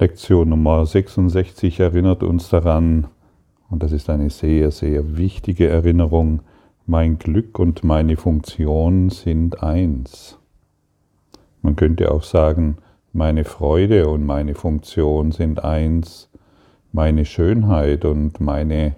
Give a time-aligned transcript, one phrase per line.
[0.00, 3.08] Lektion Nummer 66 erinnert uns daran,
[3.68, 6.40] und das ist eine sehr, sehr wichtige Erinnerung,
[6.86, 10.38] mein Glück und meine Funktion sind eins.
[11.60, 12.78] Man könnte auch sagen,
[13.12, 16.30] meine Freude und meine Funktion sind eins,
[16.92, 18.96] meine Schönheit und meine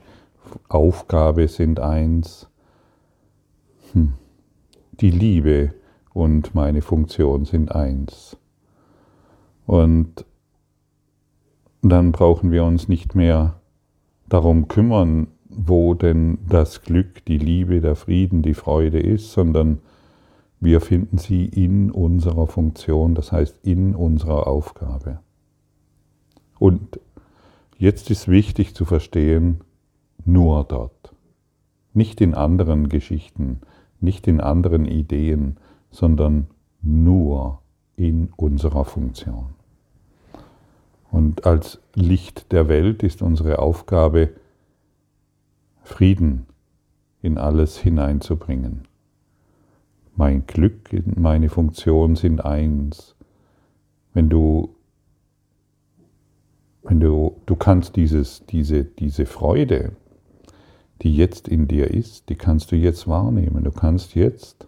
[0.68, 2.48] Aufgabe sind eins,
[3.92, 4.12] hm.
[5.00, 5.74] die Liebe
[6.14, 8.36] und meine Funktion sind eins.
[9.66, 10.24] Und
[11.82, 13.60] dann brauchen wir uns nicht mehr
[14.28, 19.80] darum kümmern, wo denn das Glück, die Liebe, der Frieden, die Freude ist, sondern
[20.60, 25.18] wir finden sie in unserer Funktion, das heißt in unserer Aufgabe.
[26.58, 27.00] Und
[27.76, 29.62] jetzt ist wichtig zu verstehen,
[30.24, 31.12] nur dort,
[31.92, 33.60] nicht in anderen Geschichten,
[34.00, 35.56] nicht in anderen Ideen,
[35.90, 36.46] sondern
[36.80, 37.60] nur
[37.96, 39.54] in unserer Funktion.
[41.12, 44.30] Und als Licht der Welt ist unsere Aufgabe,
[45.82, 46.46] Frieden
[47.20, 48.88] in alles hineinzubringen.
[50.16, 53.14] Mein Glück meine Funktion sind eins.
[54.14, 54.74] Wenn du,
[56.82, 59.92] wenn du, du kannst dieses, diese, diese Freude,
[61.02, 63.64] die jetzt in dir ist, die kannst du jetzt wahrnehmen.
[63.64, 64.66] Du kannst jetzt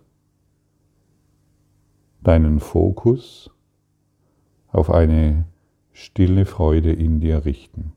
[2.23, 3.51] deinen Fokus
[4.73, 5.47] auf eine
[5.95, 7.93] stille Freude in dir richten.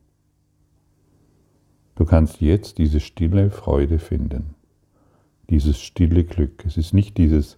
[1.96, 4.56] Du kannst jetzt diese stille Freude finden,
[5.50, 6.64] dieses stille Glück.
[6.66, 7.58] Es ist nicht dieses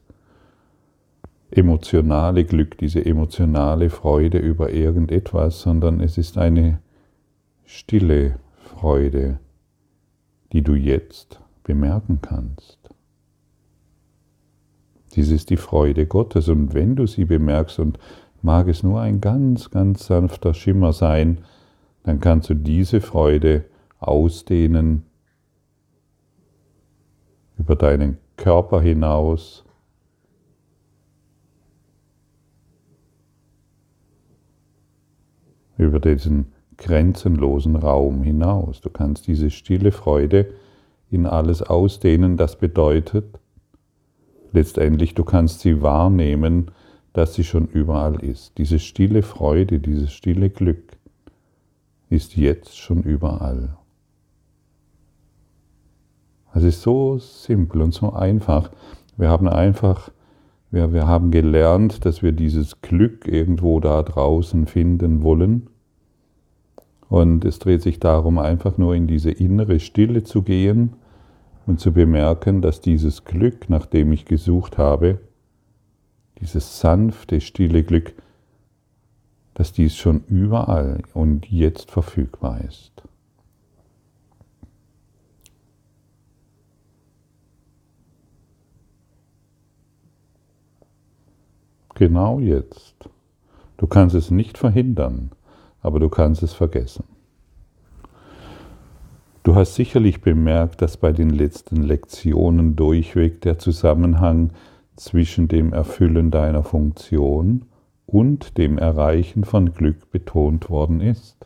[1.51, 6.79] emotionale Glück, diese emotionale Freude über irgendetwas, sondern es ist eine
[7.65, 9.39] stille Freude,
[10.53, 12.77] die du jetzt bemerken kannst.
[15.15, 17.99] Dies ist die Freude Gottes und wenn du sie bemerkst und
[18.41, 21.39] mag es nur ein ganz, ganz sanfter Schimmer sein,
[22.03, 23.65] dann kannst du diese Freude
[23.99, 25.03] ausdehnen
[27.57, 29.65] über deinen Körper hinaus.
[35.77, 38.81] über diesen grenzenlosen Raum hinaus.
[38.81, 40.53] Du kannst diese stille Freude
[41.09, 42.35] in alles ausdehnen.
[42.35, 43.39] Das bedeutet
[44.51, 46.71] letztendlich, du kannst sie wahrnehmen
[47.13, 48.57] dass sie schon überall ist.
[48.57, 50.97] Diese stille Freude, dieses stille Glück
[52.09, 53.77] ist jetzt schon überall.
[56.53, 58.71] Es ist so simpel und so einfach.
[59.17, 60.09] Wir haben einfach,
[60.71, 65.67] wir, wir haben gelernt, dass wir dieses Glück irgendwo da draußen finden wollen.
[67.07, 70.93] Und es dreht sich darum, einfach nur in diese innere Stille zu gehen
[71.65, 75.19] und zu bemerken, dass dieses Glück, nach dem ich gesucht habe,
[76.41, 78.13] dieses sanfte, stille Glück,
[79.53, 83.03] dass dies schon überall und jetzt verfügbar ist.
[91.95, 92.95] Genau jetzt.
[93.75, 95.31] Du kannst es nicht verhindern,
[95.81, 97.03] aber du kannst es vergessen.
[99.43, 104.51] Du hast sicherlich bemerkt, dass bei den letzten Lektionen durchweg der Zusammenhang
[104.99, 107.65] zwischen dem Erfüllen deiner Funktion
[108.05, 111.45] und dem Erreichen von Glück betont worden ist.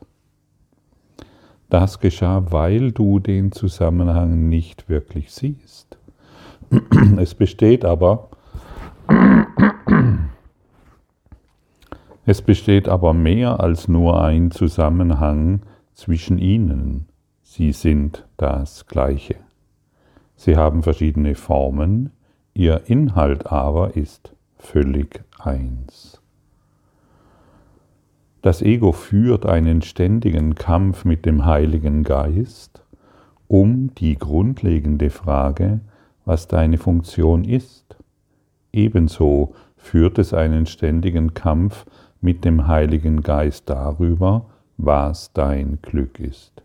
[1.70, 5.98] Das geschah, weil du den Zusammenhang nicht wirklich siehst.
[7.18, 8.30] Es besteht aber,
[12.26, 15.62] es besteht aber mehr als nur ein Zusammenhang
[15.94, 17.08] zwischen ihnen.
[17.44, 19.36] Sie sind das Gleiche.
[20.36, 22.12] Sie haben verschiedene Formen,
[22.56, 26.22] Ihr Inhalt aber ist völlig eins.
[28.44, 32.84] Das Ego führt einen ständigen Kampf mit dem Heiligen Geist
[33.48, 35.80] um die grundlegende Frage,
[36.26, 37.96] was deine Funktion ist.
[38.72, 41.86] Ebenso führt es einen ständigen Kampf
[42.22, 44.46] mit dem Heiligen Geist darüber,
[44.78, 46.64] was dein Glück ist.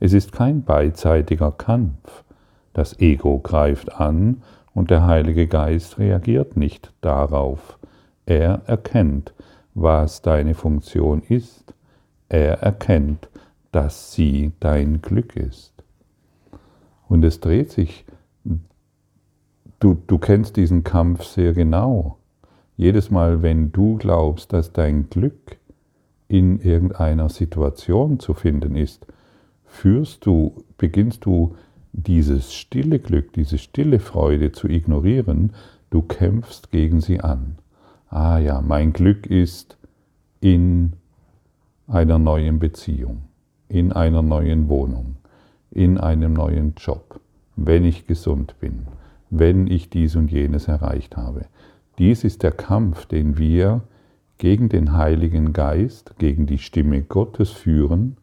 [0.00, 2.24] Es ist kein beidseitiger Kampf.
[2.72, 4.42] Das Ego greift an
[4.78, 7.80] und der Heilige Geist reagiert nicht darauf.
[8.26, 9.34] Er erkennt,
[9.74, 11.74] was deine Funktion ist.
[12.28, 13.28] Er erkennt,
[13.72, 15.72] dass sie dein Glück ist.
[17.08, 18.04] Und es dreht sich,
[19.80, 22.18] du, du kennst diesen Kampf sehr genau.
[22.76, 25.58] Jedes Mal, wenn du glaubst, dass dein Glück
[26.28, 29.08] in irgendeiner Situation zu finden ist,
[29.64, 31.56] führst du, beginnst du
[32.06, 35.52] dieses stille Glück, diese stille Freude zu ignorieren,
[35.90, 37.56] du kämpfst gegen sie an.
[38.08, 39.76] Ah ja, mein Glück ist
[40.40, 40.92] in
[41.86, 43.22] einer neuen Beziehung,
[43.68, 45.16] in einer neuen Wohnung,
[45.70, 47.20] in einem neuen Job,
[47.56, 48.86] wenn ich gesund bin,
[49.30, 51.46] wenn ich dies und jenes erreicht habe.
[51.98, 53.82] Dies ist der Kampf, den wir
[54.38, 58.16] gegen den Heiligen Geist, gegen die Stimme Gottes führen,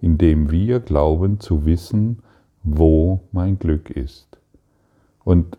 [0.00, 2.18] indem wir glauben zu wissen,
[2.64, 4.26] wo mein Glück ist.
[5.22, 5.58] Und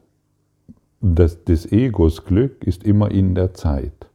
[1.00, 4.08] das, des Egos Glück ist immer in der Zeit.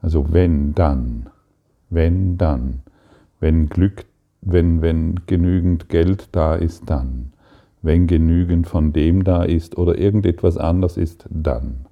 [0.00, 1.28] Also wenn, dann,
[1.90, 2.82] wenn, dann,
[3.40, 4.04] wenn Glück,
[4.40, 7.32] wenn, wenn genügend Geld da ist, dann,
[7.82, 11.86] wenn genügend von dem da ist oder irgendetwas anders ist, dann.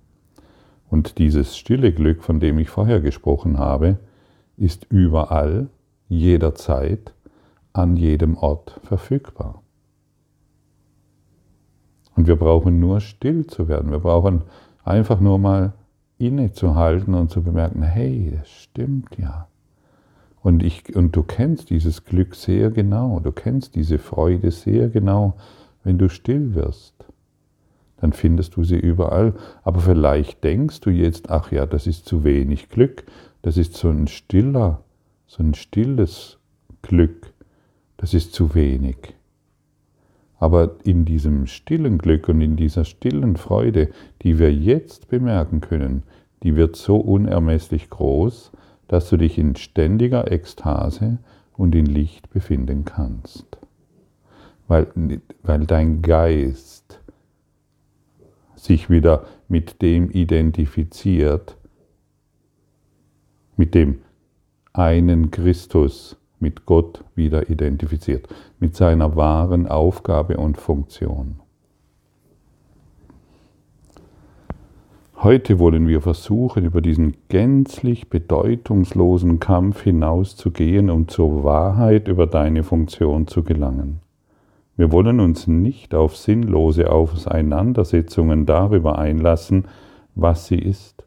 [0.88, 3.98] Und dieses stille Glück, von dem ich vorher gesprochen habe,
[4.56, 5.68] ist überall,
[6.08, 7.12] jederzeit,
[7.72, 9.62] an jedem Ort verfügbar.
[12.16, 13.90] Und wir brauchen nur still zu werden.
[13.90, 14.42] Wir brauchen
[14.84, 15.74] einfach nur mal
[16.18, 19.48] innezuhalten und zu bemerken, hey, das stimmt ja.
[20.40, 25.34] Und, ich, und du kennst dieses Glück sehr genau, du kennst diese Freude sehr genau,
[25.82, 26.94] wenn du still wirst.
[27.98, 29.34] Dann findest du sie überall.
[29.62, 33.04] Aber vielleicht denkst du jetzt, ach ja, das ist zu wenig Glück,
[33.42, 34.82] das ist so ein stiller,
[35.26, 36.38] so ein stilles
[36.82, 37.32] Glück,
[37.96, 39.15] das ist zu wenig.
[40.38, 43.90] Aber in diesem stillen Glück und in dieser stillen Freude,
[44.22, 46.02] die wir jetzt bemerken können,
[46.42, 48.52] die wird so unermesslich groß,
[48.88, 51.18] dass du dich in ständiger Ekstase
[51.56, 53.58] und in Licht befinden kannst.
[54.68, 54.88] Weil,
[55.42, 57.00] weil dein Geist
[58.54, 61.56] sich wieder mit dem identifiziert,
[63.56, 64.00] mit dem
[64.72, 68.28] einen Christus, mit Gott wieder identifiziert,
[68.58, 71.40] mit seiner wahren Aufgabe und Funktion.
[75.18, 82.62] Heute wollen wir versuchen, über diesen gänzlich bedeutungslosen Kampf hinauszugehen, um zur Wahrheit über deine
[82.62, 84.00] Funktion zu gelangen.
[84.76, 89.68] Wir wollen uns nicht auf sinnlose Auseinandersetzungen darüber einlassen,
[90.14, 91.06] was sie ist.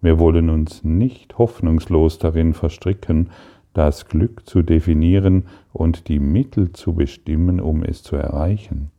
[0.00, 3.28] Wir wollen uns nicht hoffnungslos darin verstricken,
[3.74, 8.90] das Glück zu definieren und die Mittel zu bestimmen, um es zu erreichen.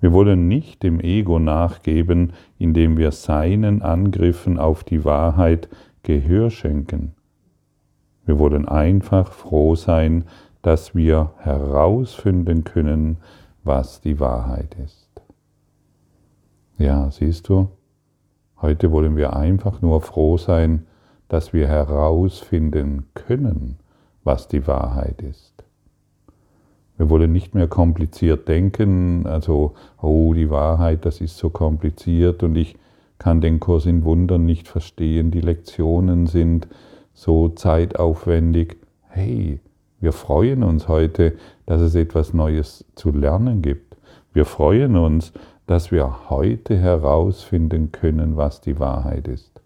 [0.00, 5.68] Wir wollen nicht dem Ego nachgeben, indem wir seinen Angriffen auf die Wahrheit
[6.02, 7.12] Gehör schenken.
[8.24, 10.24] Wir wollen einfach froh sein,
[10.62, 13.18] dass wir herausfinden können,
[13.62, 15.08] was die Wahrheit ist.
[16.78, 17.68] Ja, siehst du,
[18.60, 20.86] heute wollen wir einfach nur froh sein,
[21.28, 23.78] dass wir herausfinden können,
[24.24, 25.52] was die Wahrheit ist.
[26.96, 32.54] Wir wollen nicht mehr kompliziert denken, also, oh, die Wahrheit, das ist so kompliziert und
[32.56, 32.76] ich
[33.18, 36.68] kann den Kurs in Wundern nicht verstehen, die Lektionen sind
[37.14, 38.76] so zeitaufwendig.
[39.08, 39.60] Hey,
[40.00, 41.34] wir freuen uns heute,
[41.66, 43.96] dass es etwas Neues zu lernen gibt.
[44.32, 45.32] Wir freuen uns,
[45.66, 49.61] dass wir heute herausfinden können, was die Wahrheit ist.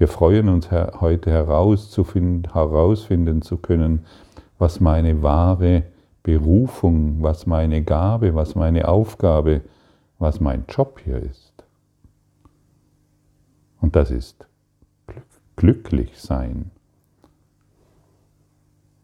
[0.00, 4.06] Wir freuen uns heute herauszufinden, herausfinden zu können,
[4.58, 5.82] was meine wahre
[6.22, 9.60] Berufung, was meine Gabe, was meine Aufgabe,
[10.18, 11.52] was mein Job hier ist.
[13.82, 14.48] Und das ist
[15.56, 16.70] glücklich sein.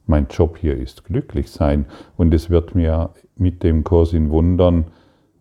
[0.06, 1.84] Mein Job hier ist glücklich sein
[2.16, 4.86] und es wird mir mit dem Kurs in Wundern,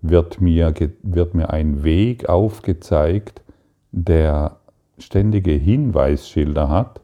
[0.01, 3.41] wird mir, wird mir ein Weg aufgezeigt,
[3.93, 4.59] der
[4.97, 7.01] ständige Hinweisschilder hat,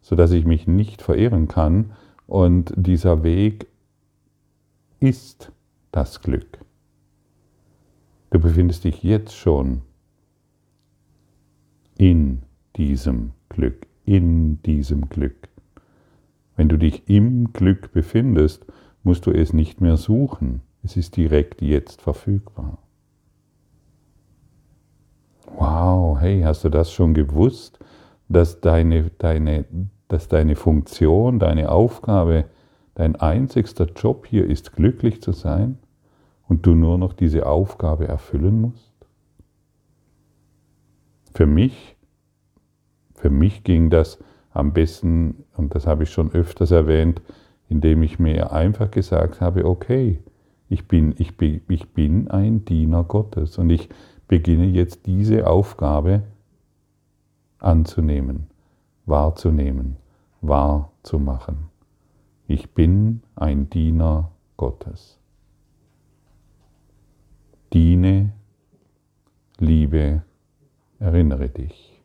[0.00, 1.92] sodass ich mich nicht verirren kann.
[2.26, 3.66] Und dieser Weg
[5.00, 5.52] ist
[5.92, 6.58] das Glück.
[8.30, 9.82] Du befindest dich jetzt schon
[11.96, 12.42] in
[12.76, 15.48] diesem Glück, in diesem Glück.
[16.56, 18.66] Wenn du dich im Glück befindest,
[19.02, 20.60] musst du es nicht mehr suchen.
[20.82, 22.78] Es ist direkt jetzt verfügbar.
[25.56, 27.78] Wow, hey, hast du das schon gewusst,
[28.28, 29.64] dass deine, deine,
[30.08, 32.44] dass deine Funktion, deine Aufgabe,
[32.94, 35.78] dein einzigster Job hier ist, glücklich zu sein
[36.48, 38.92] und du nur noch diese Aufgabe erfüllen musst?
[41.34, 41.96] Für mich,
[43.14, 44.18] für mich ging das
[44.50, 47.22] am besten, und das habe ich schon öfters erwähnt,
[47.68, 50.20] indem ich mir einfach gesagt habe, okay,
[50.68, 53.88] ich bin, ich bin, ich bin ein Diener Gottes und ich
[54.28, 56.22] beginne jetzt diese Aufgabe
[57.58, 58.46] anzunehmen,
[59.06, 59.96] wahrzunehmen,
[60.42, 61.70] wahrzumachen.
[62.46, 65.18] Ich bin ein Diener Gottes.
[67.72, 68.32] Diene,
[69.58, 70.22] liebe,
[70.98, 72.00] erinnere dich.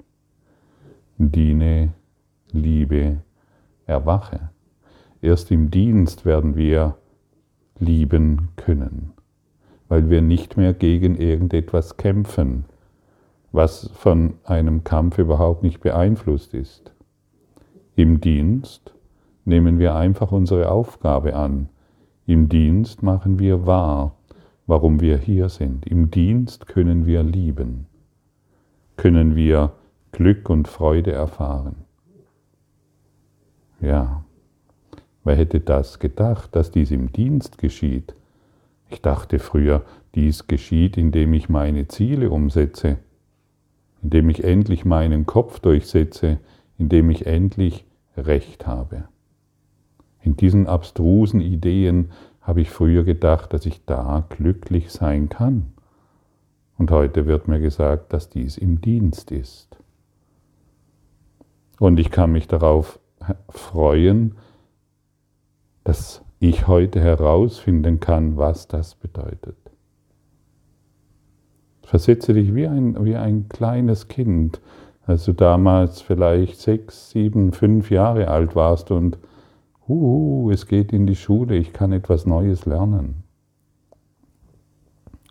[1.18, 1.94] Diene,
[2.52, 3.22] liebe,
[3.86, 4.50] erwache.
[5.22, 6.98] erst im Dienst werden wir
[7.80, 9.14] lieben können,
[9.94, 12.66] weil wir nicht mehr gegen irgendetwas kämpfen,
[13.52, 16.92] was von einem Kampf überhaupt nicht beeinflusst ist.
[17.96, 18.96] Im Dienst
[19.46, 21.70] nehmen wir einfach unsere Aufgabe an.
[22.26, 24.16] Im Dienst machen wir wahr,
[24.66, 25.86] warum wir hier sind.
[25.86, 27.86] Im Dienst können wir lieben,
[28.96, 29.74] können wir
[30.12, 31.76] Glück und Freude erfahren.
[33.80, 34.24] Ja,
[35.24, 38.16] wer hätte das gedacht, dass dies im Dienst geschieht?
[38.94, 39.82] Ich dachte früher,
[40.14, 43.00] dies geschieht, indem ich meine Ziele umsetze,
[44.04, 46.38] indem ich endlich meinen Kopf durchsetze,
[46.78, 47.86] indem ich endlich
[48.16, 49.06] Recht habe.
[50.22, 55.74] In diesen abstrusen Ideen habe ich früher gedacht, dass ich da glücklich sein kann.
[56.78, 59.76] Und heute wird mir gesagt, dass dies im Dienst ist.
[61.80, 63.00] Und ich kann mich darauf
[63.50, 64.36] freuen,
[65.84, 69.56] dass ich heute herausfinden kann, was das bedeutet.
[71.84, 74.60] Versetze dich wie ein, wie ein kleines Kind,
[75.06, 79.18] als du damals vielleicht sechs, sieben, fünf Jahre alt warst und
[79.88, 83.24] Huhu, es geht in die Schule, ich kann etwas Neues lernen.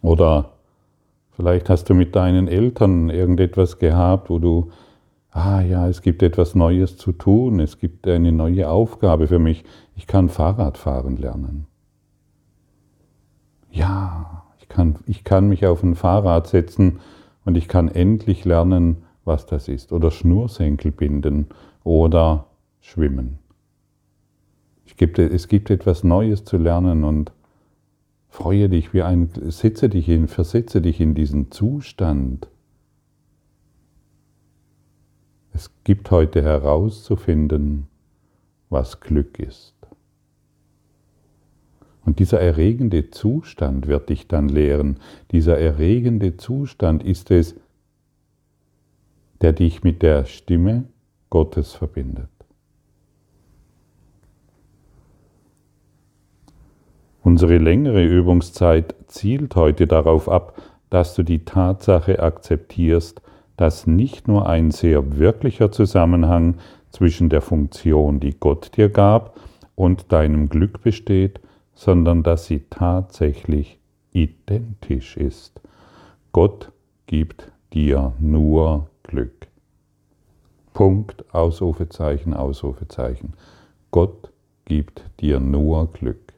[0.03, 0.51] Oder
[1.31, 4.71] vielleicht hast du mit deinen Eltern irgendetwas gehabt, wo du,
[5.33, 9.65] ah ja, es gibt etwas Neues zu tun, es gibt eine neue Aufgabe für mich,
[9.97, 11.67] ich kann Fahrrad fahren lernen.
[13.71, 17.01] Ja, ich kann, ich kann mich auf ein Fahrrad setzen
[17.45, 19.93] und ich kann endlich lernen, was das ist.
[19.93, 21.47] Oder Schnursenkel binden
[21.83, 22.47] oder
[22.81, 23.39] schwimmen.
[25.03, 27.33] Gibt, es gibt etwas Neues zu lernen und
[28.29, 32.47] freue dich wie ein, setze dich hin, versetze dich in diesen Zustand.
[35.53, 37.87] Es gibt heute herauszufinden,
[38.71, 39.75] was Glück ist.
[42.05, 44.99] Und dieser erregende Zustand wird dich dann lehren.
[45.31, 47.55] Dieser erregende Zustand ist es,
[49.41, 50.85] der dich mit der Stimme
[51.31, 52.29] Gottes verbindet.
[57.23, 63.23] Unsere längere Übungszeit zielt heute darauf ab, dass du die Tatsache akzeptierst,
[63.57, 66.57] dass nicht nur ein sehr wirklicher Zusammenhang
[66.91, 69.39] zwischen der Funktion, die Gott dir gab,
[69.75, 71.41] und deinem Glück besteht,
[71.75, 73.79] sondern dass sie tatsächlich
[74.13, 75.61] identisch ist.
[76.33, 76.71] Gott
[77.07, 79.49] gibt dir nur Glück.
[80.73, 83.35] Punkt, Ausrufezeichen, Ausrufezeichen.
[83.91, 84.31] Gott
[84.65, 86.32] gibt dir nur Glück.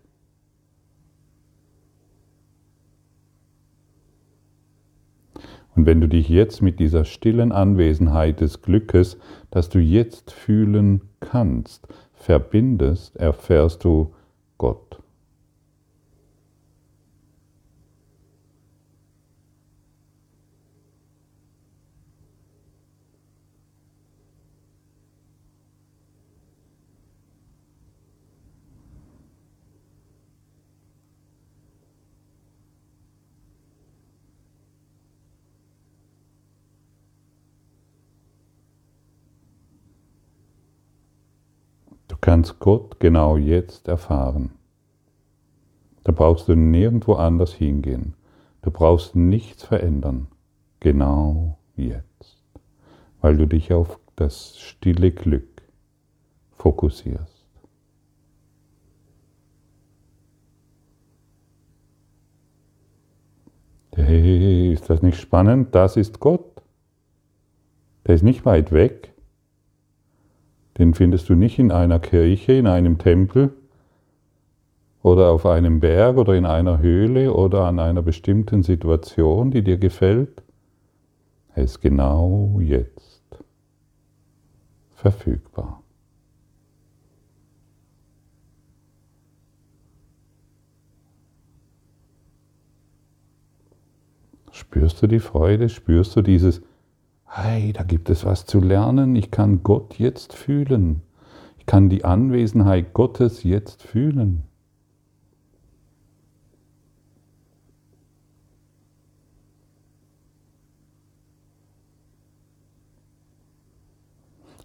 [5.76, 9.18] Und wenn du dich jetzt mit dieser stillen Anwesenheit des Glückes,
[9.50, 14.12] das du jetzt fühlen kannst, verbindest, erfährst du
[14.56, 15.03] Gott.
[42.24, 44.52] Kannst Gott genau jetzt erfahren.
[46.04, 48.14] Da brauchst du nirgendwo anders hingehen.
[48.62, 50.28] Du brauchst nichts verändern.
[50.80, 52.42] Genau jetzt.
[53.20, 55.60] Weil du dich auf das stille Glück
[56.52, 57.44] fokussierst.
[63.96, 65.74] Hey, ist das nicht spannend?
[65.74, 66.62] Das ist Gott.
[68.06, 69.13] Der ist nicht weit weg.
[70.78, 73.52] Den findest du nicht in einer Kirche, in einem Tempel
[75.02, 79.76] oder auf einem Berg oder in einer Höhle oder an einer bestimmten Situation, die dir
[79.76, 80.42] gefällt.
[81.54, 83.38] Er ist genau jetzt
[84.94, 85.82] verfügbar.
[94.50, 95.68] Spürst du die Freude?
[95.68, 96.62] Spürst du dieses
[97.36, 101.02] hey, da gibt es was zu lernen, ich kann Gott jetzt fühlen.
[101.58, 104.44] Ich kann die Anwesenheit Gottes jetzt fühlen.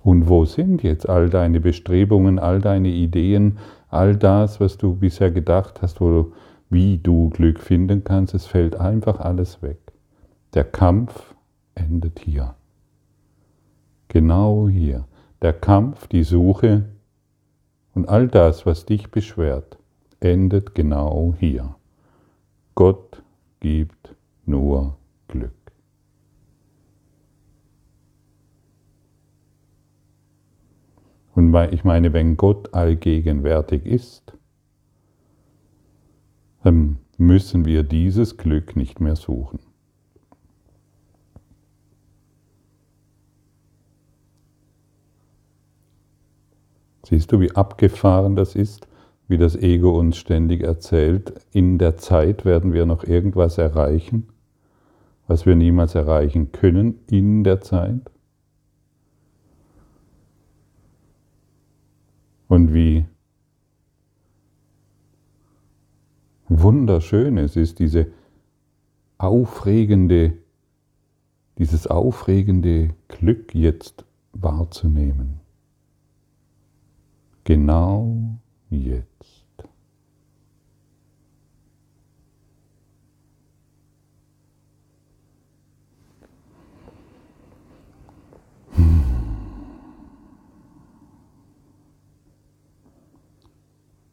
[0.04, 3.58] Und wo sind jetzt all deine Bestrebungen, all deine Ideen,
[3.90, 6.32] all das, was du bisher gedacht hast, wo
[6.70, 8.34] wie du Glück finden kannst?
[8.36, 9.80] Es fällt einfach alles weg.
[10.54, 11.36] Der Kampf
[11.74, 12.56] endet hier.
[14.10, 15.08] Genau hier.
[15.42, 16.90] Der Kampf, die Suche
[17.94, 19.78] Und all das, was dich beschwert,
[20.20, 21.76] endet genau hier.
[22.76, 23.24] Gott
[23.60, 24.98] gibt nur
[25.28, 25.52] Glück.
[31.36, 34.34] Und ich meine, wenn Gott allgegenwärtig ist,
[36.64, 39.60] dann müssen wir dieses Glück nicht mehr suchen.
[47.10, 48.88] Siehst du, wie abgefahren das ist,
[49.28, 54.28] wie das Ego uns ständig erzählt, in der Zeit werden wir noch irgendwas erreichen,
[55.26, 58.12] was wir niemals erreichen können in der Zeit?
[62.48, 63.06] Und wie
[66.48, 68.12] wunderschön es ist, diese
[69.18, 70.34] aufregende,
[71.58, 75.49] dieses aufregende Glück jetzt wahrzunehmen.
[77.50, 78.38] Genau
[78.70, 79.56] jetzt.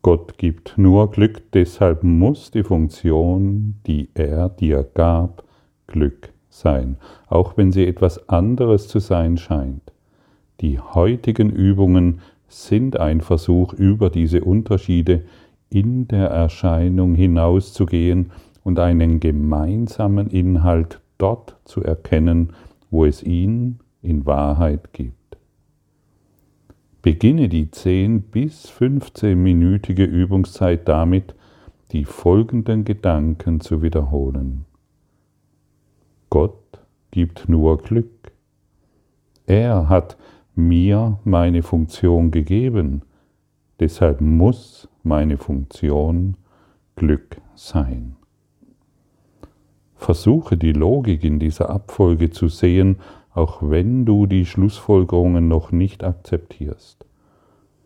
[0.00, 5.44] Gott gibt nur Glück, deshalb muss die Funktion, die er dir gab,
[5.86, 9.92] Glück sein, auch wenn sie etwas anderes zu sein scheint.
[10.62, 15.24] Die heutigen Übungen sind ein Versuch, über diese Unterschiede
[15.70, 18.30] in der Erscheinung hinauszugehen
[18.62, 22.52] und einen gemeinsamen Inhalt dort zu erkennen,
[22.90, 25.16] wo es ihn in Wahrheit gibt.
[27.02, 31.34] Beginne die 10 bis 15-minütige Übungszeit damit,
[31.92, 34.64] die folgenden Gedanken zu wiederholen.
[36.30, 36.80] Gott
[37.12, 38.32] gibt nur Glück.
[39.46, 40.16] Er hat
[40.56, 43.02] mir meine Funktion gegeben,
[43.78, 46.36] deshalb muss meine Funktion
[46.96, 48.16] Glück sein.
[49.94, 52.96] Versuche die Logik in dieser Abfolge zu sehen
[53.36, 57.04] auch wenn du die Schlussfolgerungen noch nicht akzeptierst.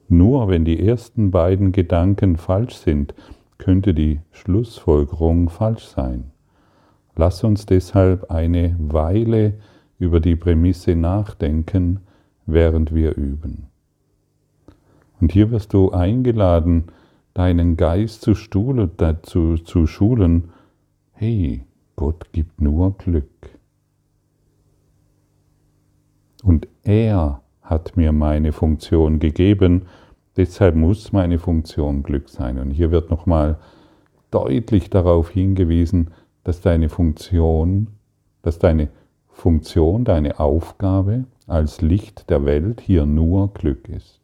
[0.08, 3.14] Nur wenn die ersten beiden Gedanken falsch sind,
[3.58, 6.30] könnte die Schlussfolgerung falsch sein.
[7.16, 9.54] Lass uns deshalb eine Weile
[9.98, 11.98] über die Prämisse nachdenken,
[12.52, 13.68] während wir üben.
[15.20, 16.84] Und hier wirst du eingeladen,
[17.34, 18.90] deinen Geist zu, stuhlen,
[19.22, 20.50] zu, zu schulen,
[21.12, 21.64] hey,
[21.96, 23.50] Gott gibt nur Glück.
[26.42, 29.82] Und er hat mir meine Funktion gegeben,
[30.36, 32.58] deshalb muss meine Funktion Glück sein.
[32.58, 33.58] Und hier wird nochmal
[34.30, 36.10] deutlich darauf hingewiesen,
[36.44, 37.88] dass deine Funktion,
[38.42, 38.88] dass deine
[39.40, 44.20] Funktion, deine Aufgabe als Licht der Welt hier nur Glück ist.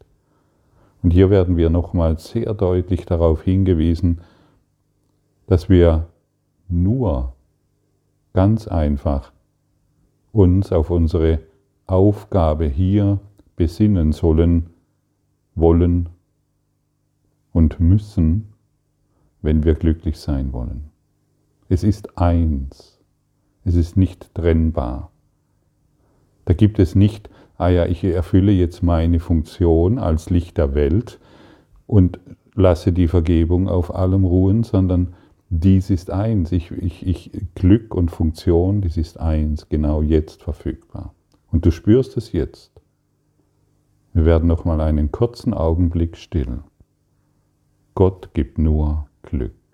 [1.02, 4.20] Und hier werden wir nochmal sehr deutlich darauf hingewiesen,
[5.46, 6.08] dass wir
[6.68, 7.32] nur
[8.34, 9.32] ganz einfach
[10.32, 11.38] uns auf unsere
[11.86, 13.18] Aufgabe hier
[13.56, 14.68] besinnen sollen,
[15.54, 16.10] wollen
[17.54, 18.52] und müssen,
[19.40, 20.90] wenn wir glücklich sein wollen.
[21.70, 22.95] Es ist eins,
[23.66, 25.10] es ist nicht trennbar.
[26.44, 31.18] Da gibt es nicht, ah ja, ich erfülle jetzt meine Funktion als Licht der Welt
[31.88, 32.20] und
[32.54, 35.14] lasse die Vergebung auf allem ruhen, sondern
[35.48, 36.52] dies ist eins.
[36.52, 41.12] Ich, ich, ich, Glück und Funktion, dies ist eins, genau jetzt verfügbar.
[41.50, 42.70] Und du spürst es jetzt.
[44.12, 46.60] Wir werden noch mal einen kurzen Augenblick still.
[47.94, 49.65] Gott gibt nur Glück.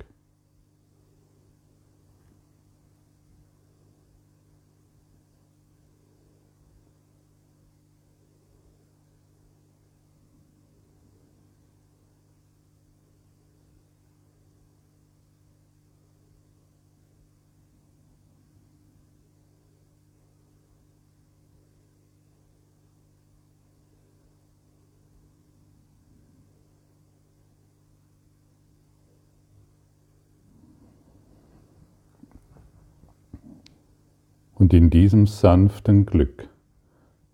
[34.62, 36.48] Und in diesem sanften Glück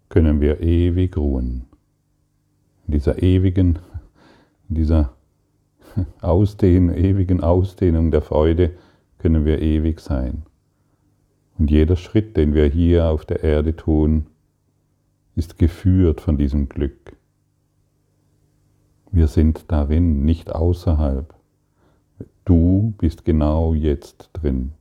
[0.08, 1.66] können wir ewig ruhen.
[2.86, 3.78] In dieser ewigen,
[4.70, 5.12] in dieser
[6.22, 8.70] Ausdehnung, ewigen Ausdehnung der Freude
[9.18, 10.44] können wir ewig sein.
[11.58, 14.24] Und jeder Schritt, den wir hier auf der Erde tun,
[15.36, 17.14] ist geführt von diesem Glück.
[19.10, 21.34] Wir sind darin, nicht außerhalb.
[22.46, 24.72] Du bist genau jetzt drin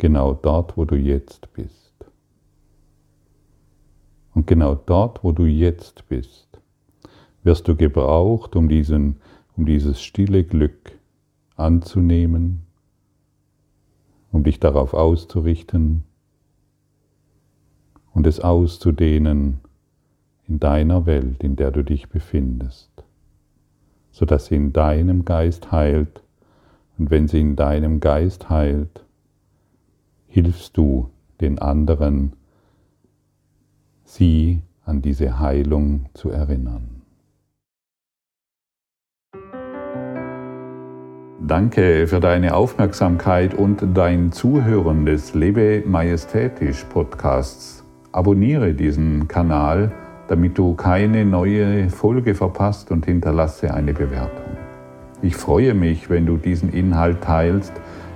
[0.00, 1.94] genau dort, wo du jetzt bist.
[4.34, 6.48] Und genau dort, wo du jetzt bist,
[7.42, 9.20] wirst du gebraucht, um, diesen,
[9.56, 10.98] um dieses stille Glück
[11.56, 12.62] anzunehmen,
[14.32, 16.04] um dich darauf auszurichten
[18.14, 19.60] und es auszudehnen
[20.48, 22.90] in deiner Welt, in der du dich befindest,
[24.12, 26.22] sodass sie in deinem Geist heilt.
[26.98, 29.04] Und wenn sie in deinem Geist heilt,
[30.30, 32.34] hilfst du den anderen,
[34.04, 37.02] sie an diese Heilung zu erinnern.
[41.46, 47.84] Danke für deine Aufmerksamkeit und dein Zuhören des Lebe Majestätisch Podcasts.
[48.12, 49.90] Abonniere diesen Kanal,
[50.28, 54.56] damit du keine neue Folge verpasst und hinterlasse eine Bewertung.
[55.22, 57.72] Ich freue mich, wenn du diesen Inhalt teilst,